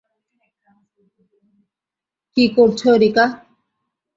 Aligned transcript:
কী 2.37 2.43
করছো, 2.55 2.89
রিকা? 3.01 3.25